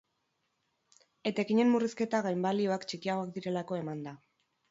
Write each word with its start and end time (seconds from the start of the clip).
Etekinen 1.31 1.69
murrizketa 1.73 2.23
gainbalioak 2.27 2.87
txikiagoak 2.93 3.37
direlako 3.39 3.81
eman 3.83 4.05
da. 4.09 4.15